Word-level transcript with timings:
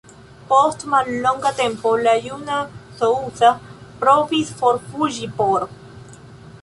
Post 0.51 0.85
mallonga 0.93 1.51
tempo, 1.59 1.91
la 2.07 2.15
juna 2.27 2.57
Sousa 3.01 3.53
provis 4.05 4.51
forfuĝi 4.63 5.31
por. 5.43 5.69